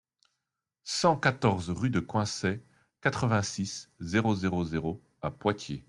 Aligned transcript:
cent 0.85 1.15
quatorze 1.15 1.69
rue 1.69 1.91
de 1.91 1.99
Quinçay, 1.99 2.63
quatre-vingt-six, 3.01 3.91
zéro 3.99 4.33
zéro 4.33 4.63
zéro 4.65 4.99
à 5.21 5.29
Poitiers 5.29 5.79